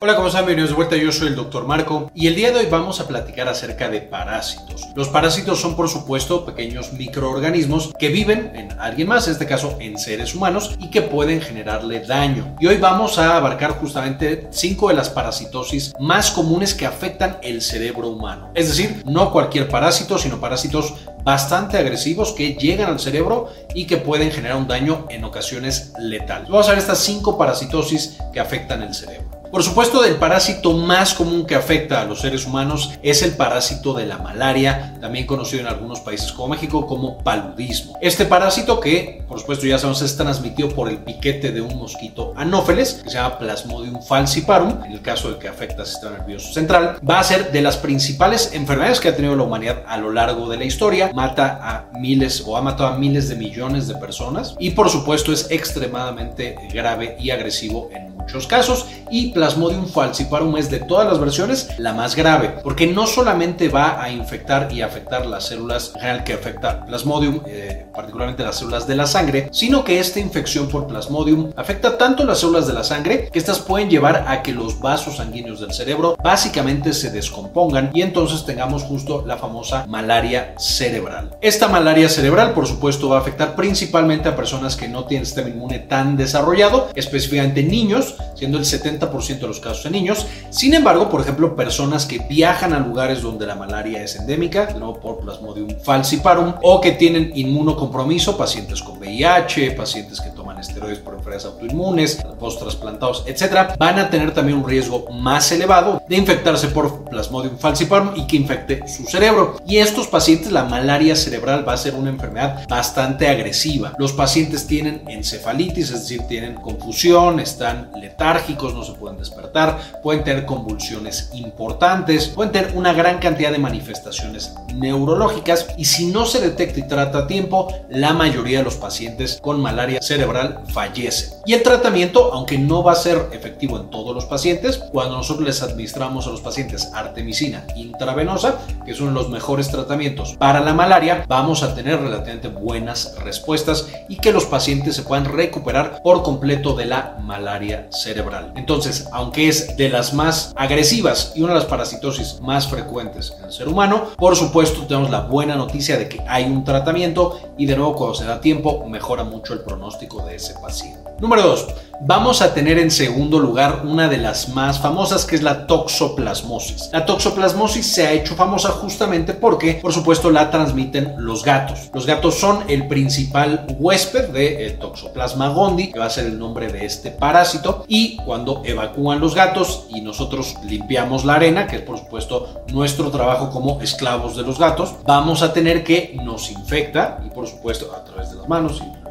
Hola, 0.00 0.14
¿cómo 0.14 0.28
están? 0.28 0.46
Bienvenidos 0.46 0.70
de 0.70 0.76
vuelta, 0.76 0.94
yo 0.94 1.10
soy 1.10 1.26
el 1.26 1.34
Dr. 1.34 1.66
Marco 1.66 2.08
y 2.14 2.28
el 2.28 2.36
día 2.36 2.52
de 2.52 2.60
hoy 2.60 2.66
vamos 2.66 3.00
a 3.00 3.08
platicar 3.08 3.48
acerca 3.48 3.88
de 3.88 4.00
parásitos. 4.00 4.86
Los 4.94 5.08
parásitos 5.08 5.60
son 5.60 5.74
por 5.74 5.88
supuesto 5.88 6.44
pequeños 6.44 6.92
microorganismos 6.92 7.92
que 7.98 8.08
viven 8.08 8.52
en 8.54 8.78
alguien 8.78 9.08
más, 9.08 9.26
en 9.26 9.32
este 9.32 9.46
caso 9.46 9.76
en 9.80 9.98
seres 9.98 10.36
humanos, 10.36 10.76
y 10.78 10.90
que 10.90 11.02
pueden 11.02 11.40
generarle 11.40 11.98
daño. 11.98 12.54
Y 12.60 12.68
hoy 12.68 12.76
vamos 12.76 13.18
a 13.18 13.36
abarcar 13.36 13.72
justamente 13.72 14.46
cinco 14.52 14.86
de 14.86 14.94
las 14.94 15.10
parasitosis 15.10 15.92
más 15.98 16.30
comunes 16.30 16.74
que 16.74 16.86
afectan 16.86 17.38
el 17.42 17.60
cerebro 17.60 18.06
humano. 18.06 18.52
Es 18.54 18.68
decir, 18.68 19.02
no 19.04 19.32
cualquier 19.32 19.68
parásito, 19.68 20.16
sino 20.16 20.38
parásitos 20.38 20.94
bastante 21.24 21.76
agresivos 21.76 22.34
que 22.34 22.54
llegan 22.54 22.88
al 22.88 23.00
cerebro 23.00 23.48
y 23.74 23.88
que 23.88 23.96
pueden 23.96 24.30
generar 24.30 24.58
un 24.58 24.68
daño 24.68 25.06
en 25.10 25.24
ocasiones 25.24 25.92
letales. 25.98 26.48
Vamos 26.48 26.68
a 26.68 26.70
ver 26.70 26.78
estas 26.78 27.00
cinco 27.00 27.36
parasitosis 27.36 28.16
que 28.32 28.38
afectan 28.38 28.84
el 28.84 28.94
cerebro. 28.94 29.27
Por 29.50 29.62
supuesto, 29.62 30.04
el 30.04 30.16
parásito 30.16 30.74
más 30.74 31.14
común 31.14 31.46
que 31.46 31.54
afecta 31.54 32.02
a 32.02 32.04
los 32.04 32.20
seres 32.20 32.44
humanos 32.44 32.92
es 33.02 33.22
el 33.22 33.32
parásito 33.32 33.94
de 33.94 34.04
la 34.04 34.18
malaria, 34.18 34.94
también 35.00 35.26
conocido 35.26 35.62
en 35.62 35.68
algunos 35.68 36.00
países 36.00 36.32
como 36.32 36.48
México 36.48 36.86
como 36.86 37.18
paludismo. 37.18 37.96
Este 38.02 38.26
parásito 38.26 38.78
que, 38.78 39.24
por 39.26 39.40
supuesto, 39.40 39.66
ya 39.66 39.78
sabemos, 39.78 40.02
es 40.02 40.16
transmitido 40.16 40.68
por 40.68 40.90
el 40.90 40.98
piquete 40.98 41.50
de 41.50 41.62
un 41.62 41.78
mosquito 41.78 42.34
anófeles, 42.36 43.00
que 43.02 43.10
se 43.10 43.16
llama 43.16 43.38
Plasmodium 43.38 44.02
falciparum, 44.02 44.84
en 44.84 44.92
el 44.92 45.00
caso 45.00 45.30
de 45.32 45.38
que 45.38 45.48
afecta 45.48 45.82
al 45.82 45.86
sistema 45.86 46.18
nervioso 46.18 46.52
central, 46.52 46.98
va 47.08 47.20
a 47.20 47.24
ser 47.24 47.50
de 47.50 47.62
las 47.62 47.78
principales 47.78 48.50
enfermedades 48.52 49.00
que 49.00 49.08
ha 49.08 49.16
tenido 49.16 49.34
la 49.34 49.44
humanidad 49.44 49.82
a 49.86 49.96
lo 49.96 50.12
largo 50.12 50.48
de 50.48 50.58
la 50.58 50.64
historia, 50.64 51.10
mata 51.14 51.58
a 51.62 51.98
miles 51.98 52.42
o 52.46 52.56
ha 52.56 52.62
matado 52.62 52.90
a 52.90 52.98
miles 52.98 53.28
de 53.28 53.36
millones 53.36 53.88
de 53.88 53.94
personas 53.94 54.54
y, 54.58 54.70
por 54.70 54.90
supuesto, 54.90 55.32
es 55.32 55.50
extremadamente 55.50 56.56
grave 56.72 57.16
y 57.18 57.30
agresivo 57.30 57.88
en 57.92 58.17
muchos 58.28 58.46
casos 58.46 58.86
y 59.10 59.30
Plasmodium 59.30 59.86
falciparum 59.86 60.54
es 60.58 60.70
de 60.70 60.80
todas 60.80 61.08
las 61.08 61.18
versiones 61.18 61.70
la 61.78 61.94
más 61.94 62.14
grave, 62.14 62.56
porque 62.62 62.86
no 62.86 63.06
solamente 63.06 63.70
va 63.70 64.02
a 64.02 64.10
infectar 64.10 64.70
y 64.70 64.82
afectar 64.82 65.24
las 65.24 65.46
células 65.46 65.92
en 65.94 66.00
general 66.00 66.24
que 66.24 66.34
afecta 66.34 66.84
Plasmodium, 66.84 67.40
eh, 67.46 67.86
particularmente 67.94 68.42
las 68.42 68.56
células 68.56 68.86
de 68.86 68.96
la 68.96 69.06
sangre, 69.06 69.48
sino 69.50 69.82
que 69.82 69.98
esta 69.98 70.20
infección 70.20 70.68
por 70.68 70.86
Plasmodium 70.86 71.52
afecta 71.56 71.96
tanto 71.96 72.22
las 72.26 72.40
células 72.40 72.66
de 72.66 72.74
la 72.74 72.84
sangre 72.84 73.30
que 73.32 73.38
estas 73.38 73.60
pueden 73.60 73.88
llevar 73.88 74.26
a 74.28 74.42
que 74.42 74.52
los 74.52 74.78
vasos 74.78 75.16
sanguíneos 75.16 75.60
del 75.60 75.72
cerebro 75.72 76.14
básicamente 76.22 76.92
se 76.92 77.10
descompongan 77.10 77.90
y 77.94 78.02
entonces 78.02 78.44
tengamos 78.44 78.82
justo 78.82 79.24
la 79.26 79.38
famosa 79.38 79.86
malaria 79.86 80.54
cerebral. 80.58 81.30
Esta 81.40 81.68
malaria 81.68 82.10
cerebral, 82.10 82.52
por 82.52 82.66
supuesto, 82.66 83.08
va 83.08 83.16
a 83.16 83.20
afectar 83.20 83.56
principalmente 83.56 84.28
a 84.28 84.36
personas 84.36 84.76
que 84.76 84.86
no 84.86 85.04
tienen 85.04 85.24
sistema 85.24 85.48
inmune 85.48 85.78
tan 85.78 86.18
desarrollado, 86.18 86.90
específicamente 86.94 87.62
niños, 87.62 88.16
siendo 88.34 88.58
el 88.58 88.64
70% 88.64 89.40
de 89.40 89.46
los 89.46 89.60
casos 89.60 89.86
en 89.86 89.92
niños. 89.92 90.26
Sin 90.50 90.74
embargo, 90.74 91.08
por 91.08 91.20
ejemplo, 91.20 91.56
personas 91.56 92.06
que 92.06 92.20
viajan 92.28 92.72
a 92.72 92.78
lugares 92.78 93.22
donde 93.22 93.46
la 93.46 93.54
malaria 93.54 94.02
es 94.02 94.16
endémica, 94.16 94.70
nuevo 94.72 95.00
por 95.00 95.20
Plasmodium 95.20 95.80
falciparum, 95.80 96.54
o 96.62 96.80
que 96.80 96.92
tienen 96.92 97.32
inmunocompromiso, 97.34 98.36
pacientes 98.36 98.82
con 98.82 98.98
VIH, 98.98 99.72
pacientes 99.72 100.20
que 100.20 100.30
esteroides 100.58 100.98
por 100.98 101.14
enfermedades 101.14 101.46
autoinmunes, 101.46 102.18
post-trasplantados, 102.38 103.24
etcétera, 103.26 103.74
van 103.78 103.98
a 103.98 104.10
tener 104.10 104.32
también 104.32 104.58
un 104.58 104.68
riesgo 104.68 105.06
más 105.10 105.50
elevado 105.52 106.02
de 106.08 106.16
infectarse 106.16 106.68
por 106.68 107.04
Plasmodium 107.04 107.58
falciparum 107.58 108.12
y 108.16 108.26
que 108.26 108.36
infecte 108.36 108.86
su 108.88 109.04
cerebro. 109.04 109.56
Y 109.66 109.78
estos 109.78 110.06
pacientes, 110.06 110.52
la 110.52 110.64
malaria 110.64 111.16
cerebral 111.16 111.66
va 111.66 111.74
a 111.74 111.78
ser 111.78 111.94
una 111.94 112.10
enfermedad 112.10 112.66
bastante 112.68 113.28
agresiva. 113.28 113.94
Los 113.98 114.12
pacientes 114.12 114.66
tienen 114.66 115.02
encefalitis, 115.08 115.90
es 115.90 116.00
decir, 116.00 116.22
tienen 116.28 116.54
confusión, 116.54 117.40
están 117.40 117.90
letárgicos, 118.00 118.74
no 118.74 118.84
se 118.84 118.92
pueden 118.92 119.18
despertar, 119.18 119.78
pueden 120.02 120.24
tener 120.24 120.44
convulsiones 120.44 121.30
importantes, 121.34 122.28
pueden 122.28 122.52
tener 122.52 122.76
una 122.76 122.92
gran 122.92 123.18
cantidad 123.18 123.52
de 123.52 123.58
manifestaciones 123.58 124.52
neurológicas 124.74 125.66
y 125.76 125.84
si 125.84 126.06
no 126.06 126.26
se 126.26 126.40
detecta 126.40 126.80
y 126.80 126.88
trata 126.88 127.18
a 127.18 127.26
tiempo, 127.26 127.68
la 127.88 128.12
mayoría 128.12 128.58
de 128.58 128.64
los 128.64 128.76
pacientes 128.76 129.38
con 129.40 129.60
malaria 129.60 130.00
cerebral 130.02 130.47
fallecen. 130.72 131.38
Y 131.46 131.54
el 131.54 131.62
tratamiento, 131.62 132.32
aunque 132.32 132.58
no 132.58 132.82
va 132.82 132.92
a 132.92 132.96
ser 132.96 133.28
efectivo 133.32 133.78
en 133.78 133.90
todos 133.90 134.14
los 134.14 134.26
pacientes, 134.26 134.78
cuando 134.92 135.16
nosotros 135.16 135.46
les 135.46 135.62
administramos 135.62 136.26
a 136.26 136.30
los 136.30 136.40
pacientes 136.40 136.90
artemisina 136.94 137.64
intravenosa, 137.76 138.58
que 138.84 138.92
es 138.92 139.00
uno 139.00 139.10
de 139.10 139.14
los 139.14 139.30
mejores 139.30 139.68
tratamientos 139.70 140.36
para 140.38 140.60
la 140.60 140.74
malaria, 140.74 141.24
vamos 141.26 141.62
a 141.62 141.74
tener 141.74 142.00
relativamente 142.00 142.48
buenas 142.48 143.14
respuestas 143.24 143.88
y 144.08 144.16
que 144.16 144.32
los 144.32 144.44
pacientes 144.44 144.96
se 144.96 145.02
puedan 145.02 145.24
recuperar 145.24 146.02
por 146.02 146.22
completo 146.22 146.74
de 146.74 146.86
la 146.86 147.16
malaria 147.22 147.88
cerebral. 147.90 148.52
Entonces, 148.56 149.08
aunque 149.12 149.48
es 149.48 149.76
de 149.76 149.88
las 149.88 150.14
más 150.14 150.52
agresivas 150.56 151.32
y 151.34 151.42
una 151.42 151.54
de 151.54 151.60
las 151.60 151.68
parasitosis 151.68 152.40
más 152.40 152.68
frecuentes 152.68 153.34
en 153.38 153.46
el 153.46 153.52
ser 153.52 153.68
humano, 153.68 154.08
por 154.16 154.36
supuesto 154.36 154.86
tenemos 154.86 155.10
la 155.10 155.20
buena 155.20 155.56
noticia 155.56 155.96
de 155.96 156.08
que 156.08 156.20
hay 156.28 156.44
un 156.44 156.64
tratamiento 156.64 157.38
y 157.56 157.66
de 157.66 157.76
nuevo 157.76 157.94
cuando 157.94 158.14
se 158.14 158.24
da 158.24 158.40
tiempo 158.40 158.86
mejora 158.86 159.24
mucho 159.24 159.54
el 159.54 159.60
pronóstico 159.60 160.24
de 160.24 160.37
ese 160.38 160.54
paciente. 160.54 160.98
Número 161.20 161.42
2 161.42 161.66
vamos 162.00 162.42
a 162.42 162.54
tener 162.54 162.78
en 162.78 162.90
segundo 162.90 163.38
lugar 163.38 163.82
una 163.84 164.08
de 164.08 164.18
las 164.18 164.50
más 164.50 164.78
famosas 164.78 165.24
que 165.24 165.36
es 165.36 165.42
la 165.42 165.66
toxoplasmosis. 165.66 166.90
La 166.92 167.04
toxoplasmosis 167.04 167.86
se 167.86 168.06
ha 168.06 168.12
hecho 168.12 168.34
famosa 168.36 168.70
justamente 168.70 169.34
porque, 169.34 169.74
por 169.74 169.92
supuesto, 169.92 170.30
la 170.30 170.50
transmiten 170.50 171.14
los 171.18 171.44
gatos. 171.44 171.90
Los 171.92 172.06
gatos 172.06 172.36
son 172.36 172.64
el 172.68 172.86
principal 172.86 173.66
huésped 173.78 174.28
de 174.28 174.66
el 174.66 174.78
Toxoplasma 174.78 175.48
gondii, 175.48 175.92
que 175.92 175.98
va 175.98 176.06
a 176.06 176.10
ser 176.10 176.26
el 176.26 176.38
nombre 176.38 176.68
de 176.68 176.84
este 176.84 177.10
parásito, 177.10 177.84
y 177.88 178.16
cuando 178.16 178.62
evacúan 178.64 179.20
los 179.20 179.34
gatos 179.34 179.86
y 179.88 180.00
nosotros 180.00 180.56
limpiamos 180.64 181.24
la 181.24 181.34
arena, 181.34 181.66
que 181.66 181.76
es 181.76 181.82
por 181.82 181.98
supuesto 181.98 182.62
nuestro 182.72 183.10
trabajo 183.10 183.50
como 183.50 183.80
esclavos 183.80 184.36
de 184.36 184.42
los 184.42 184.58
gatos, 184.58 184.94
vamos 185.04 185.42
a 185.42 185.52
tener 185.52 185.82
que 185.82 186.16
nos 186.22 186.50
infecta 186.50 187.20
y 187.26 187.30
por 187.30 187.46
supuesto 187.46 187.92
a 187.94 188.04
través 188.04 188.30
de 188.30 188.36
las 188.36 188.48
manos 188.48 188.80
y 188.80 189.07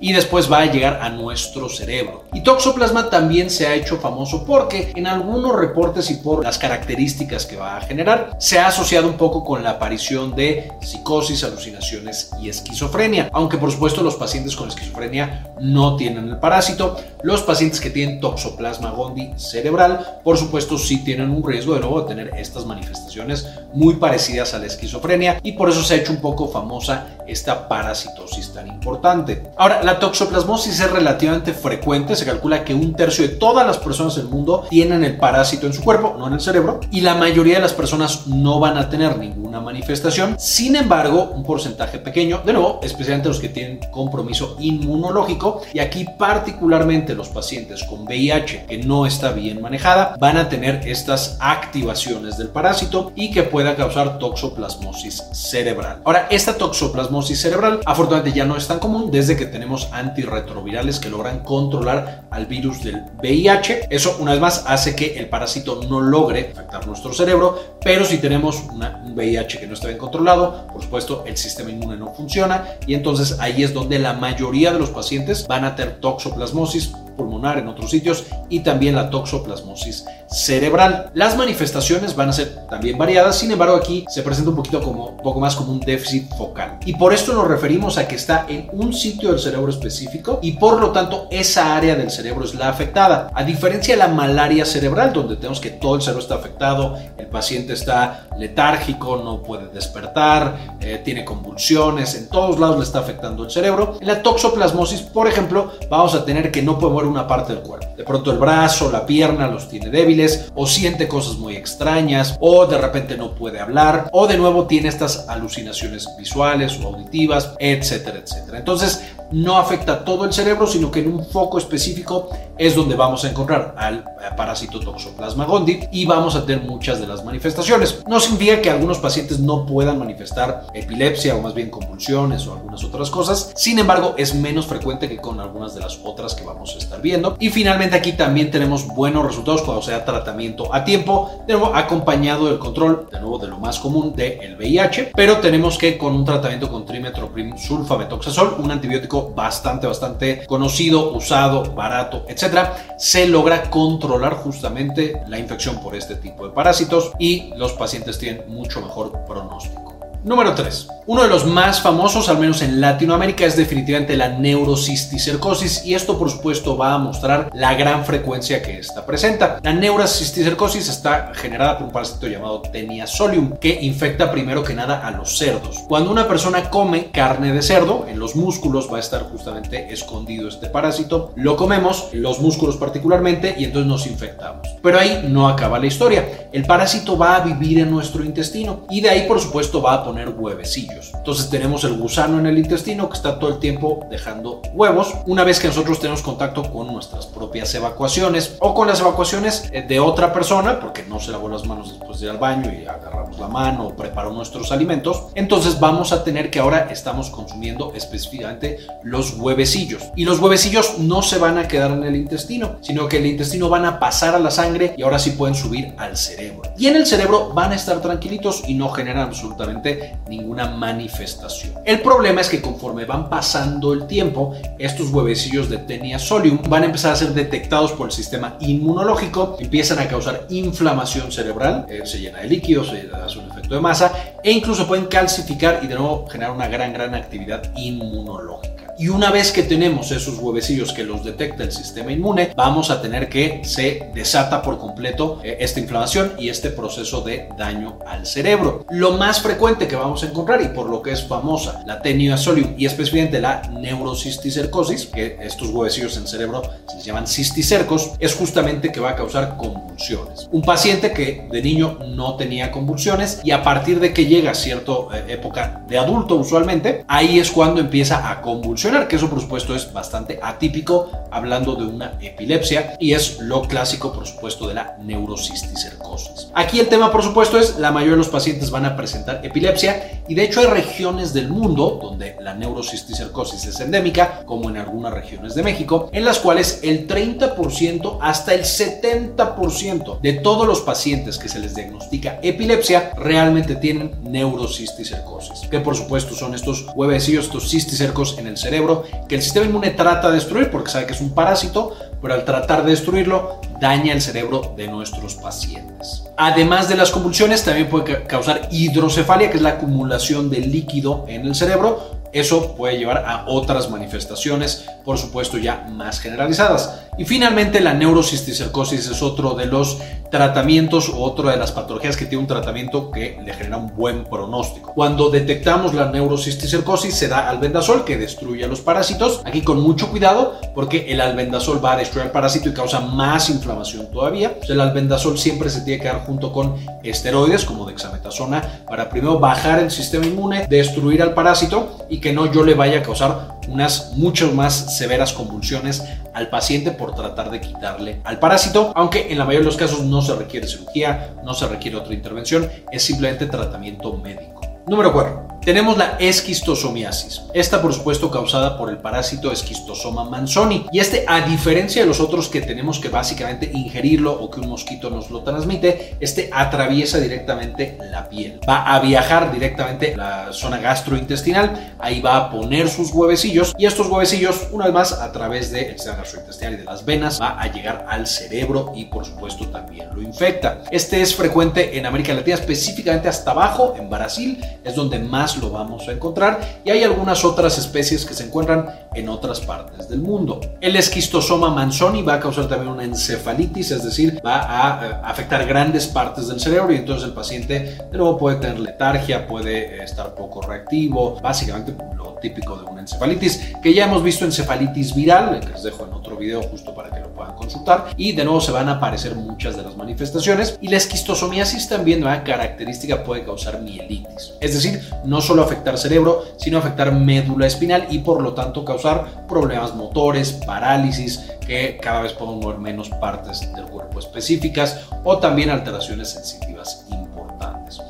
y 0.00 0.12
después 0.12 0.50
va 0.50 0.60
a 0.60 0.66
llegar 0.66 1.00
a 1.02 1.08
nuestro 1.10 1.68
cerebro. 1.68 2.24
Y 2.32 2.42
Toxoplasma 2.42 3.10
también 3.10 3.50
se 3.50 3.66
ha 3.66 3.74
hecho 3.74 3.98
famoso 3.98 4.44
porque 4.44 4.92
en 4.94 5.06
algunos 5.06 5.54
reportes 5.56 6.10
y 6.10 6.14
por 6.14 6.44
las 6.44 6.58
características 6.58 7.46
que 7.46 7.56
va 7.56 7.76
a 7.76 7.80
generar, 7.80 8.36
se 8.38 8.58
ha 8.58 8.68
asociado 8.68 9.08
un 9.08 9.16
poco 9.16 9.44
con 9.44 9.62
la 9.62 9.70
aparición 9.70 10.34
de 10.34 10.72
psicosis, 10.80 11.44
alucinaciones 11.44 12.30
y 12.40 12.48
esquizofrenia. 12.48 13.28
Aunque 13.32 13.58
por 13.58 13.70
supuesto 13.70 14.02
los 14.02 14.16
pacientes 14.16 14.56
con 14.56 14.68
esquizofrenia 14.68 15.52
no 15.60 15.96
tienen 15.96 16.28
el 16.28 16.38
parásito, 16.38 16.96
los 17.22 17.42
pacientes 17.42 17.80
que 17.80 17.90
tienen 17.90 18.20
Toxoplasma 18.20 18.90
gondii 18.90 19.34
cerebral, 19.36 20.20
por 20.24 20.36
supuesto 20.36 20.78
sí 20.78 21.04
tienen 21.04 21.30
un 21.30 21.46
riesgo 21.46 21.74
de 21.74 21.80
nuevo 21.80 22.02
de 22.02 22.08
tener 22.08 22.34
estas 22.36 22.66
manifestaciones 22.66 23.46
muy 23.72 23.94
parecidas 23.96 24.54
a 24.54 24.58
la 24.58 24.66
esquizofrenia 24.66 25.38
y 25.42 25.52
por 25.52 25.68
eso 25.68 25.82
se 25.82 25.94
ha 25.94 25.96
hecho 25.98 26.12
un 26.12 26.20
poco 26.20 26.48
famosa 26.48 27.06
esta 27.26 27.68
parasitosis 27.68 28.52
tan 28.52 28.68
importante. 28.68 29.21
Ahora, 29.56 29.82
la 29.82 29.98
toxoplasmosis 29.98 30.80
es 30.80 30.90
relativamente 30.90 31.52
frecuente, 31.52 32.16
se 32.16 32.24
calcula 32.24 32.64
que 32.64 32.74
un 32.74 32.94
tercio 32.94 33.26
de 33.26 33.34
todas 33.34 33.66
las 33.66 33.78
personas 33.78 34.16
del 34.16 34.26
mundo 34.26 34.64
tienen 34.68 35.04
el 35.04 35.16
parásito 35.16 35.66
en 35.66 35.72
su 35.72 35.82
cuerpo, 35.82 36.16
no 36.18 36.26
en 36.26 36.34
el 36.34 36.40
cerebro, 36.40 36.80
y 36.90 37.00
la 37.00 37.14
mayoría 37.14 37.56
de 37.56 37.62
las 37.62 37.72
personas 37.72 38.26
no 38.26 38.58
van 38.58 38.76
a 38.76 38.88
tener 38.88 39.18
ninguna 39.18 39.60
manifestación. 39.60 40.36
Sin 40.38 40.76
embargo, 40.76 41.32
un 41.34 41.44
porcentaje 41.44 41.98
pequeño, 41.98 42.42
de 42.44 42.52
nuevo, 42.52 42.80
especialmente 42.82 43.28
los 43.28 43.38
que 43.38 43.48
tienen 43.48 43.80
compromiso 43.90 44.56
inmunológico, 44.58 45.62
y 45.72 45.78
aquí 45.78 46.06
particularmente 46.18 47.14
los 47.14 47.28
pacientes 47.28 47.84
con 47.84 48.02
VIH 48.02 48.66
que 48.66 48.78
no 48.78 49.06
está 49.06 49.32
bien 49.32 49.60
manejada, 49.60 50.16
van 50.18 50.36
a 50.36 50.48
tener 50.48 50.80
estas 50.86 51.36
activaciones 51.40 52.36
del 52.38 52.48
parásito 52.48 53.12
y 53.14 53.30
que 53.30 53.42
pueda 53.44 53.76
causar 53.76 54.18
toxoplasmosis 54.18 55.24
cerebral. 55.32 56.00
Ahora, 56.04 56.26
esta 56.30 56.56
toxoplasmosis 56.56 57.40
cerebral 57.40 57.80
afortunadamente 57.84 58.36
ya 58.36 58.44
no 58.44 58.56
es 58.56 58.66
tan 58.66 58.78
común, 58.78 59.10
desde 59.12 59.36
que 59.36 59.44
tenemos 59.44 59.90
antirretrovirales 59.92 60.98
que 60.98 61.10
logran 61.10 61.40
controlar 61.40 62.24
al 62.30 62.46
virus 62.46 62.82
del 62.82 63.02
VIH. 63.22 63.88
Eso, 63.90 64.16
una 64.18 64.32
vez 64.32 64.40
más, 64.40 64.64
hace 64.66 64.96
que 64.96 65.18
el 65.18 65.28
parásito 65.28 65.82
no 65.88 66.00
logre 66.00 66.50
afectar 66.52 66.86
nuestro 66.86 67.12
cerebro, 67.12 67.76
pero 67.84 68.06
si 68.06 68.16
tenemos 68.16 68.62
un 68.72 69.12
VIH 69.14 69.60
que 69.60 69.66
no 69.66 69.74
está 69.74 69.88
bien 69.88 69.98
controlado, 69.98 70.66
por 70.72 70.82
supuesto, 70.82 71.24
el 71.26 71.36
sistema 71.36 71.70
inmune 71.70 71.98
no 71.98 72.14
funciona 72.14 72.64
y 72.86 72.94
entonces 72.94 73.36
ahí 73.38 73.62
es 73.62 73.74
donde 73.74 73.98
la 73.98 74.14
mayoría 74.14 74.72
de 74.72 74.78
los 74.78 74.88
pacientes 74.88 75.46
van 75.46 75.66
a 75.66 75.76
tener 75.76 76.00
toxoplasmosis 76.00 76.92
pulmonar 77.16 77.58
en 77.58 77.68
otros 77.68 77.90
sitios 77.90 78.24
y 78.48 78.60
también 78.60 78.94
la 78.94 79.10
toxoplasmosis 79.10 80.04
cerebral. 80.28 81.10
Las 81.14 81.36
manifestaciones 81.36 82.16
van 82.16 82.30
a 82.30 82.32
ser 82.32 82.66
también 82.68 82.98
variadas, 82.98 83.38
sin 83.38 83.50
embargo 83.50 83.76
aquí 83.76 84.04
se 84.08 84.22
presenta 84.22 84.50
un 84.50 84.56
poquito 84.56 84.80
como 84.80 85.16
poco 85.18 85.40
más 85.40 85.54
como 85.54 85.72
un 85.72 85.80
déficit 85.80 86.28
focal. 86.36 86.78
Y 86.84 86.94
por 86.94 87.12
esto 87.12 87.32
nos 87.32 87.46
referimos 87.48 87.98
a 87.98 88.08
que 88.08 88.16
está 88.16 88.46
en 88.48 88.68
un 88.72 88.92
sitio 88.92 89.30
del 89.30 89.38
cerebro 89.38 89.70
específico 89.70 90.38
y 90.42 90.52
por 90.52 90.80
lo 90.80 90.90
tanto 90.90 91.28
esa 91.30 91.76
área 91.76 91.94
del 91.94 92.10
cerebro 92.10 92.44
es 92.44 92.54
la 92.54 92.68
afectada. 92.68 93.30
A 93.34 93.44
diferencia 93.44 93.94
de 93.94 93.98
la 93.98 94.08
malaria 94.08 94.64
cerebral 94.64 95.12
donde 95.12 95.36
tenemos 95.36 95.60
que 95.60 95.70
todo 95.70 95.96
el 95.96 96.02
cerebro 96.02 96.22
está 96.22 96.36
afectado, 96.36 96.98
el 97.16 97.26
paciente 97.26 97.72
está 97.74 98.26
letárgico, 98.38 99.16
no 99.16 99.42
puede 99.42 99.68
despertar, 99.68 100.76
eh, 100.80 101.00
tiene 101.04 101.24
convulsiones, 101.24 102.14
en 102.14 102.28
todos 102.28 102.58
lados 102.58 102.78
le 102.78 102.84
está 102.84 103.00
afectando 103.00 103.44
el 103.44 103.50
cerebro. 103.50 103.98
En 104.00 104.06
la 104.06 104.22
toxoplasmosis, 104.22 105.02
por 105.02 105.28
ejemplo, 105.28 105.72
vamos 105.90 106.14
a 106.14 106.24
tener 106.24 106.50
que 106.50 106.62
no 106.62 106.78
podemos 106.78 107.01
una 107.06 107.26
parte 107.26 107.54
del 107.54 107.62
cuerpo. 107.62 107.86
De 107.96 108.04
pronto 108.04 108.30
el 108.30 108.38
brazo, 108.38 108.90
la 108.90 109.06
pierna 109.06 109.48
los 109.48 109.68
tiene 109.68 109.90
débiles 109.90 110.50
o 110.54 110.66
siente 110.66 111.08
cosas 111.08 111.36
muy 111.36 111.56
extrañas 111.56 112.36
o 112.40 112.66
de 112.66 112.78
repente 112.78 113.16
no 113.16 113.34
puede 113.34 113.60
hablar 113.60 114.08
o 114.12 114.26
de 114.26 114.38
nuevo 114.38 114.66
tiene 114.66 114.88
estas 114.88 115.28
alucinaciones 115.28 116.08
visuales 116.18 116.78
o 116.80 116.88
auditivas, 116.88 117.54
etcétera, 117.58 118.18
etcétera. 118.18 118.58
Entonces, 118.58 119.02
no 119.32 119.56
afecta 119.56 120.04
todo 120.04 120.24
el 120.24 120.32
cerebro, 120.32 120.66
sino 120.66 120.90
que 120.90 121.00
en 121.00 121.12
un 121.12 121.24
foco 121.24 121.58
específico 121.58 122.28
es 122.58 122.74
donde 122.76 122.94
vamos 122.94 123.24
a 123.24 123.30
encontrar 123.30 123.74
al 123.78 124.04
parásito 124.36 124.78
Toxoplasma 124.78 125.46
gondii 125.46 125.88
y 125.90 126.04
vamos 126.04 126.36
a 126.36 126.44
tener 126.44 126.64
muchas 126.64 127.00
de 127.00 127.06
las 127.06 127.24
manifestaciones. 127.24 128.02
No 128.06 128.20
significa 128.20 128.60
que 128.60 128.70
algunos 128.70 128.98
pacientes 128.98 129.40
no 129.40 129.66
puedan 129.66 129.98
manifestar 129.98 130.66
epilepsia 130.74 131.34
o 131.34 131.40
más 131.40 131.54
bien 131.54 131.70
convulsiones 131.70 132.46
o 132.46 132.52
algunas 132.52 132.84
otras 132.84 133.10
cosas. 133.10 133.52
Sin 133.56 133.78
embargo, 133.78 134.14
es 134.18 134.34
menos 134.34 134.66
frecuente 134.66 135.08
que 135.08 135.16
con 135.16 135.40
algunas 135.40 135.74
de 135.74 135.80
las 135.80 135.98
otras 136.04 136.34
que 136.34 136.44
vamos 136.44 136.74
a 136.74 136.78
estar 136.78 136.91
viendo. 137.00 137.36
Y 137.40 137.50
finalmente 137.50 137.96
aquí 137.96 138.12
también 138.12 138.50
tenemos 138.50 138.86
buenos 138.86 139.24
resultados 139.24 139.62
cuando 139.62 139.82
sea 139.82 140.04
tratamiento 140.04 140.74
a 140.74 140.84
tiempo, 140.84 141.44
de 141.46 141.54
nuevo 141.54 141.74
acompañado 141.74 142.46
del 142.46 142.58
control, 142.58 143.08
de 143.10 143.20
nuevo 143.20 143.38
de 143.38 143.48
lo 143.48 143.58
más 143.58 143.78
común 143.78 144.14
del 144.14 144.56
VIH, 144.56 145.12
pero 145.14 145.38
tenemos 145.38 145.78
que 145.78 145.96
con 145.96 146.14
un 146.14 146.24
tratamiento 146.24 146.70
con 146.70 146.84
trimetoprim 146.84 147.56
sulfametoxazol, 147.56 148.56
un 148.58 148.70
antibiótico 148.70 149.32
bastante, 149.34 149.86
bastante 149.86 150.46
conocido, 150.46 151.12
usado, 151.12 151.72
barato, 151.74 152.24
etcétera, 152.28 152.96
se 152.98 153.26
logra 153.28 153.70
controlar 153.70 154.34
justamente 154.34 155.22
la 155.28 155.38
infección 155.38 155.80
por 155.80 155.94
este 155.94 156.16
tipo 156.16 156.46
de 156.46 156.52
parásitos 156.52 157.12
y 157.18 157.52
los 157.56 157.72
pacientes 157.72 158.18
tienen 158.18 158.44
mucho 158.48 158.80
mejor 158.80 159.24
pronóstico. 159.26 159.91
Número 160.24 160.54
3. 160.54 160.86
Uno 161.04 161.24
de 161.24 161.28
los 161.28 161.46
más 161.46 161.80
famosos, 161.80 162.28
al 162.28 162.38
menos 162.38 162.62
en 162.62 162.80
Latinoamérica, 162.80 163.44
es 163.44 163.56
definitivamente 163.56 164.16
la 164.16 164.28
neurocisticercosis 164.28 165.84
y 165.84 165.94
esto 165.94 166.16
por 166.16 166.30
supuesto 166.30 166.76
va 166.76 166.94
a 166.94 166.98
mostrar 166.98 167.50
la 167.54 167.74
gran 167.74 168.04
frecuencia 168.04 168.62
que 168.62 168.78
esta 168.78 169.04
presenta. 169.04 169.58
La 169.64 169.72
neurocisticercosis 169.72 170.88
está 170.88 171.32
generada 171.34 171.76
por 171.76 171.88
un 171.88 171.92
parásito 171.92 172.28
llamado 172.28 172.62
Tenia 172.62 173.08
solium 173.08 173.56
que 173.56 173.80
infecta 173.82 174.30
primero 174.30 174.62
que 174.62 174.74
nada 174.74 175.04
a 175.04 175.10
los 175.10 175.36
cerdos. 175.36 175.80
Cuando 175.88 176.12
una 176.12 176.28
persona 176.28 176.70
come 176.70 177.10
carne 177.10 177.52
de 177.52 177.62
cerdo, 177.62 178.06
en 178.08 178.20
los 178.20 178.36
músculos 178.36 178.88
va 178.88 178.98
a 178.98 179.00
estar 179.00 179.24
justamente 179.24 179.92
escondido 179.92 180.46
este 180.46 180.68
parásito, 180.68 181.32
lo 181.34 181.56
comemos, 181.56 182.10
los 182.12 182.38
músculos 182.38 182.76
particularmente, 182.76 183.56
y 183.58 183.64
entonces 183.64 183.88
nos 183.88 184.06
infectamos. 184.06 184.68
Pero 184.80 185.00
ahí 185.00 185.26
no 185.28 185.48
acaba 185.48 185.80
la 185.80 185.86
historia. 185.86 186.48
El 186.52 186.64
parásito 186.64 187.18
va 187.18 187.34
a 187.34 187.40
vivir 187.40 187.80
en 187.80 187.90
nuestro 187.90 188.24
intestino 188.24 188.86
y 188.88 189.00
de 189.00 189.10
ahí 189.10 189.26
por 189.26 189.40
supuesto 189.40 189.82
va 189.82 189.94
a 189.94 190.04
poner 190.04 190.11
huevecillos. 190.28 191.12
Entonces 191.14 191.50
tenemos 191.50 191.84
el 191.84 191.98
gusano 191.98 192.38
en 192.38 192.46
el 192.46 192.58
intestino 192.58 193.08
que 193.08 193.16
está 193.16 193.38
todo 193.38 193.50
el 193.50 193.58
tiempo 193.58 194.06
dejando 194.10 194.62
huevos. 194.74 195.14
Una 195.26 195.44
vez 195.44 195.60
que 195.60 195.68
nosotros 195.68 195.98
tenemos 195.98 196.22
contacto 196.22 196.70
con 196.70 196.86
nuestras 196.86 197.26
propias 197.26 197.74
evacuaciones 197.74 198.56
o 198.60 198.74
con 198.74 198.86
las 198.86 199.00
evacuaciones 199.00 199.68
eh, 199.72 199.82
de 199.82 200.00
otra 200.00 200.32
persona, 200.32 200.80
porque 200.80 201.04
no 201.04 201.20
se 201.20 201.30
lavó 201.30 201.48
las 201.48 201.66
manos 201.66 201.90
después 201.90 202.20
de 202.20 202.26
ir 202.26 202.30
al 202.30 202.38
baño 202.38 202.72
y 202.72 202.86
agarramos 202.86 203.38
la 203.38 203.48
mano 203.48 203.88
o 203.88 203.96
preparó 203.96 204.32
nuestros 204.32 204.72
alimentos, 204.72 205.26
entonces 205.34 205.78
vamos 205.80 206.12
a 206.12 206.24
tener 206.24 206.50
que 206.50 206.58
ahora 206.58 206.88
estamos 206.90 207.30
consumiendo 207.30 207.92
específicamente 207.94 208.78
los 209.02 209.38
huevecillos. 209.38 210.02
Y 210.16 210.24
los 210.24 210.38
huevecillos 210.38 210.98
no 210.98 211.22
se 211.22 211.38
van 211.38 211.58
a 211.58 211.68
quedar 211.68 211.90
en 211.92 212.04
el 212.04 212.16
intestino, 212.16 212.76
sino 212.80 213.08
que 213.08 213.18
el 213.18 213.26
intestino 213.26 213.68
van 213.68 213.84
a 213.84 213.98
pasar 213.98 214.34
a 214.34 214.38
la 214.38 214.50
sangre 214.50 214.94
y 214.96 215.02
ahora 215.02 215.18
sí 215.18 215.30
pueden 215.30 215.54
subir 215.54 215.94
al 215.98 216.16
cerebro. 216.16 216.62
Y 216.76 216.86
en 216.86 216.96
el 216.96 217.06
cerebro 217.06 217.52
van 217.54 217.72
a 217.72 217.76
estar 217.76 218.00
tranquilitos 218.00 218.62
y 218.66 218.74
no 218.74 218.90
generan 218.90 219.28
absolutamente 219.28 220.01
ninguna 220.28 220.68
manifestación. 220.68 221.74
El 221.84 222.00
problema 222.00 222.40
es 222.40 222.48
que 222.48 222.60
conforme 222.60 223.04
van 223.04 223.28
pasando 223.28 223.92
el 223.92 224.06
tiempo, 224.06 224.54
estos 224.78 225.10
huevecillos 225.10 225.68
de 225.68 225.78
Tenia 225.78 226.18
solium 226.18 226.60
van 226.68 226.82
a 226.82 226.86
empezar 226.86 227.12
a 227.12 227.16
ser 227.16 227.34
detectados 227.34 227.92
por 227.92 228.06
el 228.06 228.12
sistema 228.12 228.56
inmunológico, 228.60 229.56
empiezan 229.60 229.98
a 229.98 230.08
causar 230.08 230.46
inflamación 230.50 231.30
cerebral, 231.32 231.86
eh, 231.88 232.02
se 232.04 232.20
llena 232.20 232.40
de 232.40 232.48
líquidos, 232.48 232.88
se 232.88 233.08
hace 233.14 233.38
un 233.38 233.50
efecto 233.50 233.74
de 233.74 233.80
masa 233.80 234.12
e 234.42 234.50
incluso 234.50 234.86
pueden 234.86 235.06
calcificar 235.06 235.80
y 235.82 235.86
de 235.86 235.94
nuevo 235.94 236.26
generar 236.28 236.52
una 236.52 236.68
gran, 236.68 236.92
gran 236.92 237.14
actividad 237.14 237.62
inmunológica. 237.76 238.71
Y 239.02 239.08
una 239.08 239.32
vez 239.32 239.50
que 239.50 239.64
tenemos 239.64 240.12
esos 240.12 240.38
huevecillos 240.38 240.92
que 240.92 241.02
los 241.02 241.24
detecta 241.24 241.64
el 241.64 241.72
sistema 241.72 242.12
inmune, 242.12 242.52
vamos 242.54 242.88
a 242.88 243.02
tener 243.02 243.28
que 243.28 243.60
se 243.64 244.08
desata 244.14 244.62
por 244.62 244.78
completo 244.78 245.40
eh, 245.42 245.56
esta 245.58 245.80
inflamación 245.80 246.34
y 246.38 246.50
este 246.50 246.70
proceso 246.70 247.20
de 247.20 247.48
daño 247.58 247.98
al 248.06 248.24
cerebro. 248.26 248.86
Lo 248.90 249.14
más 249.14 249.42
frecuente 249.42 249.88
que 249.88 249.96
vamos 249.96 250.22
a 250.22 250.26
encontrar 250.26 250.62
y 250.62 250.68
por 250.68 250.88
lo 250.88 251.02
que 251.02 251.10
es 251.10 251.24
famosa 251.24 251.82
la 251.84 252.00
tenia 252.00 252.36
solium 252.36 252.74
y 252.78 252.86
especialmente 252.86 253.40
la 253.40 253.62
neurocisticercosis, 253.72 255.06
que 255.06 255.36
estos 255.42 255.70
huevecillos 255.70 256.16
en 256.16 256.22
el 256.22 256.28
cerebro 256.28 256.62
se 256.86 257.02
llaman 257.02 257.26
cisticercos, 257.26 258.12
es 258.20 258.36
justamente 258.36 258.92
que 258.92 259.00
va 259.00 259.10
a 259.10 259.16
causar 259.16 259.56
convulsiones. 259.56 260.48
Un 260.52 260.62
paciente 260.62 261.12
que 261.12 261.48
de 261.50 261.60
niño 261.60 261.98
no 262.06 262.36
tenía 262.36 262.70
convulsiones 262.70 263.40
y 263.42 263.50
a 263.50 263.64
partir 263.64 263.98
de 263.98 264.14
que 264.14 264.26
llega 264.26 264.52
a 264.52 264.54
cierta 264.54 264.92
eh, 265.12 265.24
época 265.26 265.82
de 265.88 265.98
adulto 265.98 266.36
usualmente, 266.36 267.04
ahí 267.08 267.40
es 267.40 267.50
cuando 267.50 267.80
empieza 267.80 268.30
a 268.30 268.40
convulsionar 268.40 268.91
que 268.92 269.16
eso 269.16 269.30
por 269.30 269.40
supuesto 269.40 269.74
es 269.74 269.90
bastante 269.90 270.38
atípico 270.42 271.10
hablando 271.30 271.74
de 271.74 271.86
una 271.86 272.18
epilepsia 272.20 272.96
y 273.00 273.14
es 273.14 273.38
lo 273.40 273.62
clásico 273.62 274.12
por 274.12 274.26
supuesto 274.26 274.68
de 274.68 274.74
la 274.74 274.96
neurocisticercosis. 275.00 276.48
Aquí 276.54 276.78
el 276.78 276.88
tema 276.88 277.10
por 277.10 277.22
supuesto 277.22 277.58
es 277.58 277.78
la 277.78 277.90
mayoría 277.90 278.12
de 278.12 278.18
los 278.18 278.28
pacientes 278.28 278.70
van 278.70 278.84
a 278.84 278.94
presentar 278.94 279.40
epilepsia 279.44 280.22
y 280.28 280.34
de 280.34 280.44
hecho 280.44 280.60
hay 280.60 280.66
regiones 280.66 281.32
del 281.32 281.48
mundo 281.48 281.98
donde 282.02 282.36
la 282.40 282.54
neurocisticercosis 282.54 283.64
es 283.64 283.80
endémica, 283.80 284.42
como 284.44 284.68
en 284.68 284.76
algunas 284.76 285.14
regiones 285.14 285.54
de 285.54 285.62
México, 285.62 286.10
en 286.12 286.26
las 286.26 286.38
cuales 286.38 286.80
el 286.82 287.08
30% 287.08 288.18
hasta 288.20 288.52
el 288.52 288.64
70% 288.64 290.20
de 290.20 290.32
todos 290.34 290.66
los 290.66 290.82
pacientes 290.82 291.38
que 291.38 291.48
se 291.48 291.60
les 291.60 291.74
diagnostica 291.74 292.40
epilepsia 292.42 293.12
realmente 293.16 293.74
tienen 293.76 294.12
neurocisticercosis, 294.22 295.66
que 295.68 295.80
por 295.80 295.96
supuesto 295.96 296.34
son 296.34 296.54
estos 296.54 296.86
huevecillos, 296.94 297.46
estos 297.46 297.70
cisticercos 297.70 298.36
en 298.38 298.46
el 298.46 298.58
cerebro 298.58 298.81
que 299.28 299.34
el 299.34 299.42
sistema 299.42 299.66
inmune 299.66 299.90
trata 299.90 300.28
de 300.28 300.34
destruir 300.34 300.70
porque 300.70 300.90
sabe 300.90 301.06
que 301.06 301.12
es 301.12 301.20
un 301.20 301.34
parásito, 301.34 301.94
pero 302.20 302.34
al 302.34 302.44
tratar 302.44 302.84
de 302.84 302.90
destruirlo 302.90 303.60
daña 303.80 304.12
el 304.12 304.20
cerebro 304.20 304.74
de 304.76 304.88
nuestros 304.88 305.34
pacientes. 305.34 306.24
Además 306.36 306.88
de 306.88 306.96
las 306.96 307.10
convulsiones, 307.10 307.64
también 307.64 307.88
puede 307.88 308.24
causar 308.24 308.68
hidrocefalia, 308.70 309.50
que 309.50 309.56
es 309.56 309.62
la 309.62 309.70
acumulación 309.70 310.50
de 310.50 310.60
líquido 310.60 311.24
en 311.28 311.46
el 311.46 311.54
cerebro, 311.54 312.22
eso 312.32 312.74
puede 312.76 312.96
llevar 312.96 313.24
a 313.26 313.44
otras 313.46 313.90
manifestaciones, 313.90 314.86
por 315.04 315.18
supuesto 315.18 315.58
ya 315.58 315.86
más 315.90 316.18
generalizadas. 316.18 317.02
Y 317.18 317.26
finalmente 317.26 317.80
la 317.80 317.92
neurocisticercosis 317.92 319.06
es 319.06 319.20
otro 319.20 319.52
de 319.52 319.66
los 319.66 319.98
tratamientos 320.30 321.10
o 321.10 321.18
otra 321.18 321.50
de 321.50 321.58
las 321.58 321.70
patologías 321.70 322.16
que 322.16 322.24
tiene 322.24 322.40
un 322.40 322.46
tratamiento 322.46 323.10
que 323.10 323.38
le 323.44 323.52
genera 323.52 323.76
un 323.76 323.94
buen 323.94 324.24
pronóstico. 324.24 324.94
Cuando 324.94 325.28
detectamos 325.28 325.92
la 325.92 326.10
neurocisticercosis 326.10 327.14
se 327.14 327.28
da 327.28 327.50
albendazol 327.50 328.06
que 328.06 328.16
destruye 328.16 328.64
a 328.64 328.66
los 328.66 328.80
parásitos. 328.80 329.42
Aquí 329.44 329.60
con 329.60 329.82
mucho 329.82 330.10
cuidado 330.10 330.58
porque 330.74 331.12
el 331.12 331.20
albendazol 331.20 331.84
va 331.84 331.92
a 331.92 331.96
destruir 331.98 332.24
al 332.24 332.32
parásito 332.32 332.70
y 332.70 332.72
causa 332.72 333.00
más 333.00 333.50
inflamación 333.50 334.10
todavía. 334.10 334.56
el 334.66 334.80
albendazol 334.80 335.38
siempre 335.38 335.68
se 335.68 335.82
tiene 335.82 336.02
que 336.02 336.08
dar 336.08 336.24
junto 336.24 336.50
con 336.50 336.76
esteroides 337.02 337.66
como 337.66 337.84
dexametasona 337.84 338.84
para 338.88 339.10
primero 339.10 339.38
bajar 339.38 339.80
el 339.80 339.90
sistema 339.90 340.24
inmune, 340.24 340.66
destruir 340.66 341.20
al 341.20 341.34
parásito 341.34 342.06
y 342.08 342.20
que 342.20 342.32
no 342.32 342.50
yo 342.50 342.64
le 342.64 342.72
vaya 342.72 343.00
a 343.00 343.02
causar 343.02 343.60
unas 343.68 344.12
mucho 344.16 344.52
más 344.52 344.96
severas 344.96 345.32
convulsiones 345.32 346.02
al 346.34 346.48
paciente 346.48 346.90
por 346.90 347.14
tratar 347.14 347.50
de 347.50 347.60
quitarle 347.60 348.20
al 348.24 348.38
parásito, 348.38 348.92
aunque 348.94 349.30
en 349.30 349.38
la 349.38 349.44
mayoría 349.44 349.60
de 349.60 349.66
los 349.66 349.76
casos 349.76 350.00
no 350.00 350.22
se 350.22 350.34
requiere 350.34 350.66
cirugía, 350.66 351.34
no 351.44 351.54
se 351.54 351.66
requiere 351.68 351.96
otra 351.96 352.14
intervención, 352.14 352.68
es 352.90 353.02
simplemente 353.02 353.46
tratamiento 353.46 354.16
médico. 354.16 354.60
Número 354.86 355.12
4. 355.12 355.51
Tenemos 355.64 355.96
la 355.96 356.16
esquistosomiasis. 356.18 357.42
Esta, 357.54 357.80
por 357.80 357.94
supuesto, 357.94 358.32
causada 358.32 358.76
por 358.76 358.90
el 358.90 358.98
parásito 358.98 359.52
esquistosoma 359.52 360.24
manzoni. 360.24 360.86
Y 360.90 360.98
este, 360.98 361.24
a 361.28 361.42
diferencia 361.42 362.02
de 362.02 362.08
los 362.08 362.18
otros 362.18 362.48
que 362.48 362.62
tenemos 362.62 362.98
que 362.98 363.08
básicamente 363.08 363.70
ingerirlo 363.72 364.32
o 364.32 364.50
que 364.50 364.58
un 364.58 364.68
mosquito 364.68 365.08
nos 365.08 365.30
lo 365.30 365.42
transmite, 365.44 366.16
este 366.18 366.50
atraviesa 366.52 367.20
directamente 367.20 367.96
la 368.10 368.28
piel. 368.28 368.58
Va 368.68 368.92
a 368.92 368.98
viajar 368.98 369.52
directamente 369.52 370.14
a 370.14 370.16
la 370.16 370.52
zona 370.52 370.78
gastrointestinal. 370.78 371.94
Ahí 372.00 372.20
va 372.20 372.38
a 372.38 372.50
poner 372.50 372.88
sus 372.88 373.12
huevecillos. 373.12 373.72
Y 373.78 373.86
estos 373.86 374.08
huevecillos, 374.08 374.66
una 374.72 374.86
vez 374.86 374.94
más, 374.94 375.12
a 375.12 375.30
través 375.30 375.70
del 375.70 375.92
sistema 375.92 376.16
gastrointestinal 376.16 376.74
y 376.74 376.76
de 376.78 376.84
las 376.84 377.04
venas, 377.04 377.40
va 377.40 377.60
a 377.60 377.70
llegar 377.70 378.04
al 378.08 378.26
cerebro 378.26 378.92
y, 378.96 379.04
por 379.04 379.24
supuesto, 379.24 379.68
también 379.68 380.08
lo 380.12 380.22
infecta. 380.22 380.82
Este 380.90 381.22
es 381.22 381.36
frecuente 381.36 381.96
en 381.96 382.04
América 382.04 382.34
Latina, 382.34 382.56
específicamente 382.56 383.28
hasta 383.28 383.52
abajo, 383.52 383.94
en 383.96 384.10
Brasil, 384.10 384.60
es 384.82 384.96
donde 384.96 385.20
más 385.20 385.51
lo 385.58 385.70
vamos 385.70 386.08
a 386.08 386.12
encontrar 386.12 386.80
y 386.84 386.90
hay 386.90 387.02
algunas 387.02 387.44
otras 387.44 387.78
especies 387.78 388.24
que 388.24 388.34
se 388.34 388.44
encuentran 388.44 388.88
en 389.14 389.28
otras 389.28 389.60
partes 389.60 390.08
del 390.08 390.20
mundo. 390.20 390.60
El 390.80 390.96
esquistosoma 390.96 391.70
manzoni 391.70 392.22
va 392.22 392.34
a 392.34 392.40
causar 392.40 392.68
también 392.68 392.92
una 392.92 393.04
encefalitis, 393.04 393.90
es 393.90 394.04
decir, 394.04 394.40
va 394.44 394.62
a 394.62 395.06
eh, 395.06 395.14
afectar 395.24 395.66
grandes 395.66 396.06
partes 396.06 396.48
del 396.48 396.60
cerebro 396.60 396.92
y 396.92 396.96
entonces 396.96 397.28
el 397.28 397.34
paciente 397.34 397.98
de 398.10 398.18
nuevo 398.18 398.38
puede 398.38 398.56
tener 398.56 398.80
letargia, 398.80 399.46
puede 399.46 399.96
eh, 399.96 400.04
estar 400.04 400.34
poco 400.34 400.62
reactivo, 400.62 401.38
básicamente 401.40 401.94
lo 402.16 402.34
típico 402.34 402.76
de 402.76 402.84
una 402.84 403.00
encefalitis, 403.02 403.74
que 403.82 403.94
ya 403.94 404.06
hemos 404.06 404.22
visto 404.22 404.44
encefalitis 404.44 405.14
viral, 405.14 405.60
que 405.60 405.68
les 405.68 405.82
dejo 405.82 406.06
en 406.06 406.12
otro 406.12 406.36
video 406.36 406.62
justo 406.62 406.94
para 406.94 407.10
que 407.10 407.20
lo 407.20 407.31
puedan 407.42 407.56
consultar, 407.56 408.14
y 408.16 408.32
de 408.32 408.44
nuevo 408.44 408.60
se 408.60 408.72
van 408.72 408.88
a 408.88 408.92
aparecer 408.92 409.34
muchas 409.34 409.76
de 409.76 409.82
las 409.82 409.96
manifestaciones 409.96 410.78
y 410.80 410.88
la 410.88 410.96
esquistosomiasis 410.96 411.88
también, 411.88 412.22
una 412.22 412.44
característica 412.44 413.24
puede 413.24 413.44
causar 413.44 413.80
mielitis, 413.80 414.54
es 414.60 414.74
decir, 414.74 415.02
no 415.24 415.40
solo 415.40 415.62
afectar 415.62 415.98
cerebro, 415.98 416.44
sino 416.56 416.78
afectar 416.78 417.12
médula 417.12 417.66
espinal 417.66 418.06
y 418.10 418.18
por 418.18 418.42
lo 418.42 418.54
tanto 418.54 418.84
causar 418.84 419.46
problemas 419.46 419.94
motores, 419.94 420.52
parálisis, 420.52 421.40
que 421.66 421.98
cada 422.00 422.22
vez 422.22 422.32
podemos 422.32 422.64
mover 422.64 422.78
menos 422.78 423.08
partes 423.08 423.60
del 423.74 423.84
cuerpo 423.86 424.18
específicas 424.18 425.00
o 425.24 425.38
también 425.38 425.70
alteraciones 425.70 426.30
sensitivas 426.30 427.01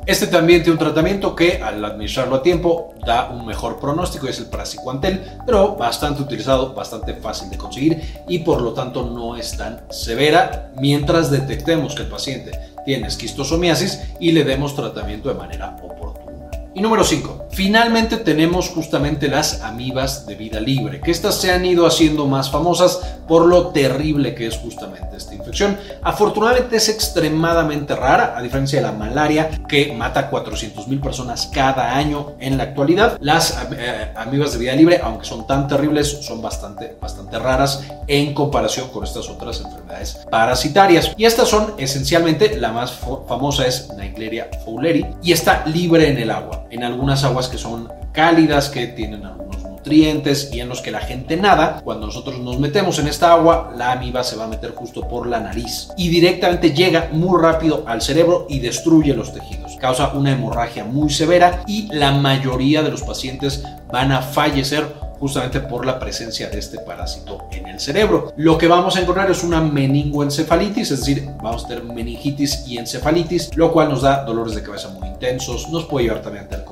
este 0.05 0.27
también 0.27 0.63
tiene 0.63 0.73
un 0.73 0.79
tratamiento 0.79 1.33
que 1.35 1.61
al 1.63 1.83
administrarlo 1.83 2.35
a 2.35 2.43
tiempo 2.43 2.93
da 3.05 3.29
un 3.29 3.45
mejor 3.45 3.79
pronóstico, 3.79 4.27
es 4.27 4.37
el 4.39 4.47
praziquantel, 4.47 5.23
pero 5.45 5.75
bastante 5.75 6.21
utilizado, 6.21 6.73
bastante 6.73 7.13
fácil 7.13 7.49
de 7.49 7.57
conseguir 7.57 8.01
y 8.27 8.39
por 8.39 8.61
lo 8.61 8.73
tanto 8.73 9.09
no 9.09 9.37
es 9.37 9.55
tan 9.55 9.81
severa 9.89 10.71
mientras 10.77 11.31
detectemos 11.31 11.95
que 11.95 12.03
el 12.03 12.09
paciente 12.09 12.51
tiene 12.85 13.07
esquistosomiasis 13.07 14.01
y 14.19 14.33
le 14.33 14.43
demos 14.43 14.75
tratamiento 14.75 15.29
de 15.29 15.35
manera 15.35 15.77
oportuna. 15.81 16.49
Y 16.75 16.81
número 16.81 17.03
5. 17.03 17.47
Finalmente 17.53 18.17
tenemos 18.17 18.69
justamente 18.69 19.27
las 19.27 19.61
amibas 19.61 20.25
de 20.25 20.33
vida 20.33 20.59
libre, 20.59 20.99
que 21.01 21.11
estas 21.11 21.35
se 21.35 21.51
han 21.51 21.63
ido 21.65 21.85
haciendo 21.85 22.25
más 22.25 22.49
famosas 22.49 22.99
por 23.27 23.45
lo 23.45 23.67
terrible 23.67 24.33
que 24.33 24.47
es 24.47 24.57
justamente 24.57 25.15
esta 25.15 25.35
infección. 25.35 25.77
Afortunadamente 26.01 26.77
es 26.77 26.89
extremadamente 26.89 27.95
rara, 27.95 28.33
a 28.35 28.41
diferencia 28.41 28.79
de 28.79 28.87
la 28.87 28.91
malaria, 28.91 29.61
que 29.67 29.93
mata 29.93 30.21
a 30.21 30.29
400 30.31 30.87
mil 30.87 30.99
personas 30.99 31.49
cada 31.53 31.95
año 31.95 32.33
en 32.39 32.57
la 32.57 32.63
actualidad. 32.63 33.17
Las 33.21 33.55
eh, 33.77 34.11
amibas 34.15 34.53
de 34.53 34.59
vida 34.59 34.73
libre, 34.73 34.99
aunque 35.03 35.25
son 35.25 35.45
tan 35.45 35.67
terribles, 35.67 36.07
son 36.25 36.41
bastante, 36.41 36.97
bastante 36.99 37.37
raras 37.37 37.83
en 38.07 38.33
comparación 38.33 38.89
con 38.89 39.03
estas 39.03 39.29
otras 39.29 39.61
enfermedades 39.61 40.19
parasitarias. 40.29 41.11
Y 41.17 41.25
estas 41.25 41.49
son 41.49 41.75
esencialmente, 41.77 42.57
la 42.57 42.71
más 42.71 42.93
famosa 43.27 43.67
es 43.67 43.89
Naegleria 43.95 44.49
fowleri 44.65 45.05
y 45.21 45.31
está 45.31 45.65
libre 45.67 46.09
en 46.09 46.17
el 46.17 46.31
agua, 46.31 46.65
en 46.71 46.83
algunas 46.83 47.23
aguas 47.23 47.42
que 47.47 47.57
son 47.57 47.89
cálidas, 48.11 48.69
que 48.69 48.87
tienen 48.87 49.25
algunos 49.25 49.63
nutrientes 49.63 50.49
y 50.53 50.61
en 50.61 50.69
los 50.69 50.81
que 50.81 50.91
la 50.91 51.01
gente 51.01 51.35
nada, 51.35 51.81
cuando 51.83 52.05
nosotros 52.05 52.39
nos 52.39 52.59
metemos 52.59 52.99
en 52.99 53.07
esta 53.07 53.33
agua, 53.33 53.73
la 53.77 53.91
amiba 53.91 54.23
se 54.23 54.37
va 54.37 54.45
a 54.45 54.47
meter 54.47 54.71
justo 54.71 55.07
por 55.07 55.27
la 55.27 55.39
nariz 55.39 55.89
y 55.97 56.09
directamente 56.09 56.71
llega 56.71 57.09
muy 57.11 57.41
rápido 57.41 57.83
al 57.85 58.01
cerebro 58.01 58.45
y 58.49 58.59
destruye 58.59 59.13
los 59.13 59.33
tejidos. 59.33 59.75
Causa 59.79 60.13
una 60.13 60.31
hemorragia 60.31 60.85
muy 60.85 61.09
severa 61.09 61.63
y 61.67 61.93
la 61.93 62.11
mayoría 62.11 62.81
de 62.81 62.91
los 62.91 63.03
pacientes 63.03 63.63
van 63.91 64.13
a 64.13 64.21
fallecer 64.21 64.85
justamente 65.23 65.61
por 65.61 65.85
la 65.85 65.99
presencia 65.99 66.49
de 66.49 66.59
este 66.59 66.79
parásito 66.79 67.47
en 67.51 67.67
el 67.67 67.79
cerebro. 67.79 68.33
Lo 68.35 68.57
que 68.57 68.67
vamos 68.67 68.97
a 68.97 69.01
encontrar 69.01 69.31
es 69.31 69.41
una 69.41 69.61
meningoencefalitis, 69.61 70.91
es 70.91 70.99
decir, 70.99 71.29
vamos 71.41 71.63
a 71.63 71.67
tener 71.69 71.85
meningitis 71.85 72.65
y 72.67 72.77
encefalitis, 72.77 73.55
lo 73.55 73.71
cual 73.71 73.87
nos 73.87 74.01
da 74.01 74.25
dolores 74.25 74.53
de 74.53 74.63
cabeza 74.63 74.89
muy 74.89 75.07
intensos, 75.07 75.69
nos 75.69 75.85
puede 75.85 76.07
llevar 76.07 76.21
también 76.21 76.43
a 76.43 76.49
tener 76.49 76.65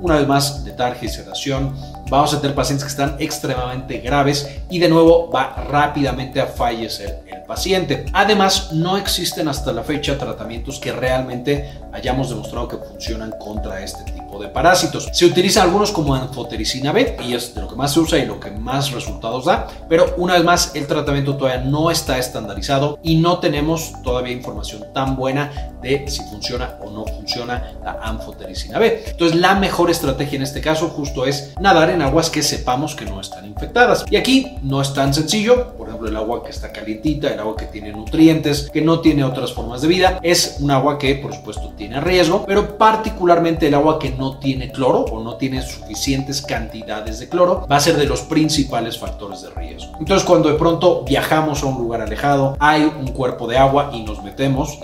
una 0.00 0.16
vez 0.16 0.28
más, 0.28 0.62
letargia 0.64 1.08
y 1.08 1.12
sedación. 1.12 1.74
Vamos 2.10 2.32
a 2.32 2.40
tener 2.40 2.56
pacientes 2.56 2.84
que 2.84 2.90
están 2.90 3.16
extremadamente 3.18 3.98
graves 3.98 4.48
y 4.70 4.78
de 4.78 4.88
nuevo 4.88 5.30
va 5.30 5.54
rápidamente 5.68 6.40
a 6.40 6.46
fallecer 6.46 7.22
el 7.26 7.42
paciente. 7.42 8.06
Además, 8.14 8.72
no 8.72 8.96
existen 8.96 9.46
hasta 9.46 9.72
la 9.72 9.82
fecha 9.82 10.16
tratamientos 10.16 10.78
que 10.78 10.92
realmente 10.92 11.70
hayamos 11.92 12.30
demostrado 12.30 12.68
que 12.68 12.76
funcionan 12.78 13.32
contra 13.38 13.82
este 13.82 14.10
tipo 14.10 14.38
de 14.38 14.48
parásitos. 14.48 15.08
Se 15.12 15.26
utilizan 15.26 15.64
algunos 15.64 15.90
como 15.90 16.14
anfotericina 16.14 16.92
B 16.92 17.16
y 17.26 17.34
es 17.34 17.54
de 17.54 17.62
lo 17.62 17.68
que 17.68 17.76
más 17.76 17.92
se 17.92 18.00
usa 18.00 18.18
y 18.18 18.26
lo 18.26 18.40
que 18.40 18.50
más 18.50 18.92
resultados 18.92 19.44
da, 19.44 19.66
pero 19.88 20.14
una 20.16 20.34
vez 20.34 20.44
más 20.44 20.74
el 20.74 20.86
tratamiento 20.86 21.36
todavía 21.36 21.64
no 21.64 21.90
está 21.90 22.18
estandarizado 22.18 22.98
y 23.02 23.16
no 23.16 23.38
tenemos 23.38 23.92
todavía 24.02 24.32
información 24.32 24.84
tan 24.94 25.16
buena 25.16 25.72
de 25.82 26.08
si 26.08 26.22
funciona 26.24 26.76
o 26.82 26.90
no 26.90 27.04
funciona 27.04 27.72
la 27.82 27.98
anfotericina 28.02 28.78
B. 28.78 29.04
Entonces 29.08 29.38
la 29.38 29.54
mejor 29.54 29.90
estrategia 29.90 30.36
en 30.36 30.42
este 30.42 30.60
caso 30.60 30.88
justo 30.88 31.26
es 31.26 31.54
nadar 31.60 31.90
en 31.90 31.97
aguas 32.02 32.30
que 32.30 32.42
sepamos 32.42 32.94
que 32.94 33.04
no 33.04 33.20
están 33.20 33.46
infectadas. 33.46 34.04
Y 34.10 34.16
aquí 34.16 34.56
no 34.62 34.80
es 34.80 34.92
tan 34.94 35.12
sencillo, 35.14 35.72
por 35.76 35.88
ejemplo 35.88 36.08
el 36.08 36.16
agua 36.16 36.42
que 36.42 36.50
está 36.50 36.72
calientita, 36.72 37.28
el 37.28 37.40
agua 37.40 37.56
que 37.56 37.66
tiene 37.66 37.92
nutrientes, 37.92 38.70
que 38.72 38.82
no 38.82 39.00
tiene 39.00 39.24
otras 39.24 39.52
formas 39.52 39.82
de 39.82 39.88
vida, 39.88 40.20
es 40.22 40.56
un 40.60 40.70
agua 40.70 40.98
que 40.98 41.14
por 41.16 41.34
supuesto 41.34 41.72
tiene 41.76 42.00
riesgo, 42.00 42.44
pero 42.46 42.76
particularmente 42.78 43.68
el 43.68 43.74
agua 43.74 43.98
que 43.98 44.10
no 44.10 44.38
tiene 44.38 44.70
cloro 44.70 45.00
o 45.00 45.22
no 45.22 45.36
tiene 45.36 45.62
suficientes 45.62 46.42
cantidades 46.42 47.18
de 47.18 47.28
cloro 47.28 47.66
va 47.70 47.76
a 47.76 47.80
ser 47.80 47.96
de 47.96 48.06
los 48.06 48.22
principales 48.22 48.98
factores 48.98 49.42
de 49.42 49.50
riesgo. 49.50 49.92
Entonces 49.98 50.26
cuando 50.26 50.48
de 50.48 50.58
pronto 50.58 51.04
viajamos 51.04 51.62
a 51.62 51.66
un 51.66 51.78
lugar 51.78 52.00
alejado, 52.00 52.56
hay 52.58 52.84
un 52.84 53.08
cuerpo 53.08 53.46
de 53.46 53.58
agua 53.58 53.90
y 53.92 54.02
nos 54.02 54.22
metemos 54.22 54.78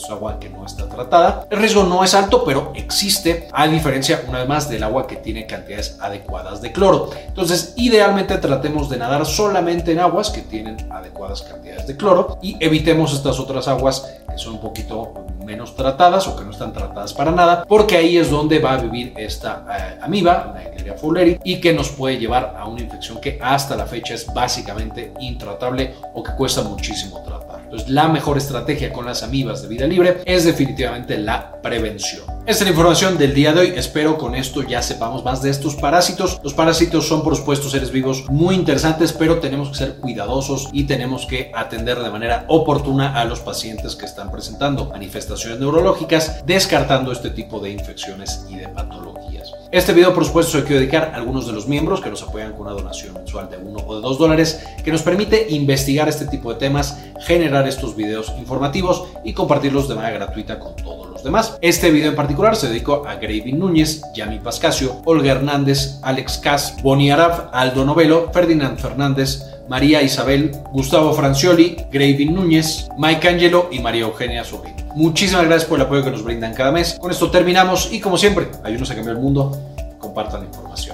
pues 0.00 0.10
agua 0.10 0.38
que 0.38 0.48
no 0.48 0.64
está 0.64 0.88
tratada. 0.88 1.46
El 1.50 1.58
riesgo 1.58 1.84
no 1.84 2.02
es 2.04 2.14
alto, 2.14 2.44
pero 2.44 2.72
existe, 2.74 3.48
a 3.52 3.66
diferencia 3.66 4.22
una 4.28 4.38
vez 4.38 4.48
más 4.48 4.68
del 4.68 4.82
agua 4.82 5.06
que 5.06 5.16
tiene 5.16 5.46
cantidades 5.46 5.98
adecuadas 6.00 6.60
de 6.62 6.72
cloro. 6.72 7.10
Entonces, 7.26 7.74
idealmente 7.76 8.38
tratemos 8.38 8.88
de 8.88 8.98
nadar 8.98 9.26
solamente 9.26 9.92
en 9.92 10.00
aguas 10.00 10.30
que 10.30 10.42
tienen 10.42 10.76
adecuadas 10.90 11.42
cantidades 11.42 11.86
de 11.86 11.96
cloro 11.96 12.38
y 12.42 12.56
evitemos 12.60 13.12
estas 13.12 13.38
otras 13.38 13.68
aguas 13.68 14.06
que 14.28 14.38
son 14.38 14.54
un 14.54 14.60
poquito 14.60 15.12
menos 15.44 15.74
tratadas 15.74 16.28
o 16.28 16.36
que 16.36 16.44
no 16.44 16.52
están 16.52 16.72
tratadas 16.72 17.12
para 17.12 17.32
nada, 17.32 17.64
porque 17.66 17.96
ahí 17.96 18.16
es 18.16 18.30
donde 18.30 18.58
va 18.58 18.74
a 18.74 18.76
vivir 18.76 19.12
esta 19.16 19.64
eh, 19.68 19.98
amiba, 20.00 20.52
la 20.54 20.62
Escherichia 20.62 20.94
fowleri, 20.94 21.40
y 21.44 21.60
que 21.60 21.72
nos 21.72 21.90
puede 21.90 22.18
llevar 22.18 22.54
a 22.56 22.66
una 22.66 22.80
infección 22.80 23.20
que 23.20 23.38
hasta 23.42 23.74
la 23.76 23.86
fecha 23.86 24.14
es 24.14 24.32
básicamente 24.32 25.12
intratable 25.20 25.94
o 26.14 26.22
que 26.22 26.32
cuesta 26.32 26.62
muchísimo 26.62 27.20
tratar. 27.22 27.39
Entonces, 27.70 27.88
la 27.88 28.08
mejor 28.08 28.36
estrategia 28.36 28.92
con 28.92 29.06
las 29.06 29.22
amibas 29.22 29.62
de 29.62 29.68
vida 29.68 29.86
libre 29.86 30.22
es 30.24 30.44
definitivamente 30.44 31.16
la 31.16 31.62
prevención. 31.62 32.24
Esta 32.46 32.64
es 32.64 32.70
la 32.70 32.70
información 32.70 33.18
del 33.18 33.34
día 33.34 33.52
de 33.52 33.60
hoy. 33.60 33.72
Espero 33.76 34.16
con 34.16 34.34
esto 34.34 34.62
ya 34.62 34.82
sepamos 34.82 35.22
más 35.22 35.42
de 35.42 35.50
estos 35.50 35.76
parásitos. 35.76 36.40
Los 36.42 36.54
parásitos 36.54 37.06
son, 37.06 37.22
por 37.22 37.36
supuesto, 37.36 37.68
seres 37.68 37.92
vivos 37.92 38.24
muy 38.28 38.54
interesantes, 38.54 39.12
pero 39.12 39.38
tenemos 39.38 39.68
que 39.68 39.76
ser 39.76 39.96
cuidadosos 39.96 40.68
y 40.72 40.84
tenemos 40.84 41.26
que 41.26 41.52
atender 41.54 42.00
de 42.00 42.10
manera 42.10 42.46
oportuna 42.48 43.20
a 43.20 43.26
los 43.26 43.40
pacientes 43.40 43.94
que 43.94 44.06
están 44.06 44.32
presentando 44.32 44.86
manifestaciones 44.86 45.60
neurológicas, 45.60 46.44
descartando 46.46 47.12
este 47.12 47.30
tipo 47.30 47.60
de 47.60 47.70
infecciones 47.70 48.44
y 48.48 48.56
de 48.56 48.68
patologías. 48.68 49.52
Este 49.70 49.92
video, 49.92 50.12
por 50.12 50.24
supuesto, 50.24 50.58
se 50.58 50.64
quiero 50.64 50.80
dedicar 50.80 51.12
a 51.14 51.16
algunos 51.16 51.46
de 51.46 51.52
los 51.52 51.68
miembros 51.68 52.00
que 52.00 52.10
nos 52.10 52.22
apoyan 52.22 52.52
con 52.52 52.62
una 52.62 52.72
donación 52.72 53.14
mensual 53.14 53.48
de 53.48 53.58
1 53.58 53.78
o 53.86 53.94
de 53.96 54.00
2 54.00 54.18
dólares, 54.18 54.64
que 54.82 54.90
nos 54.90 55.02
permite 55.02 55.46
investigar 55.50 56.08
este 56.08 56.26
tipo 56.26 56.52
de 56.52 56.58
temas, 56.58 56.98
generar 57.20 57.68
estos 57.68 57.94
videos 57.94 58.32
informativos 58.38 59.04
y 59.24 59.34
compartirlos 59.34 59.88
de 59.88 59.94
manera 59.94 60.16
gratuita 60.16 60.58
con 60.58 60.74
todos 60.74 61.08
los 61.08 61.22
demás. 61.22 61.56
Este 61.60 61.92
video 61.92 62.10
en 62.10 62.16
particular 62.16 62.29
se 62.54 62.68
dedicó 62.68 63.06
a 63.06 63.16
Gravin 63.16 63.58
Núñez, 63.58 64.02
Yami 64.14 64.38
Pascasio, 64.38 65.02
Olga 65.04 65.32
Hernández, 65.32 65.98
Alex 66.02 66.38
Cas, 66.38 66.76
Boni 66.82 67.10
Araf, 67.10 67.48
Aldo 67.52 67.84
Novelo, 67.84 68.30
Ferdinand 68.32 68.78
Fernández, 68.78 69.44
María 69.68 70.02
Isabel, 70.02 70.52
Gustavo 70.72 71.12
Francioli, 71.12 71.76
Gravin 71.92 72.34
Núñez, 72.34 72.88
Mike 72.98 73.28
Angelo 73.28 73.68
y 73.70 73.80
María 73.80 74.02
Eugenia 74.02 74.44
Sobrino. 74.44 74.76
Muchísimas 74.94 75.44
gracias 75.44 75.68
por 75.68 75.78
el 75.78 75.86
apoyo 75.86 76.02
que 76.02 76.10
nos 76.10 76.24
brindan 76.24 76.54
cada 76.54 76.72
mes. 76.72 76.96
Con 77.00 77.10
esto 77.10 77.30
terminamos 77.30 77.92
y 77.92 78.00
como 78.00 78.16
siempre, 78.16 78.48
ayúdenos 78.64 78.90
a 78.90 78.94
cambiar 78.94 79.16
el 79.16 79.22
mundo, 79.22 79.56
compartan 79.98 80.40
la 80.40 80.46
información. 80.46 80.89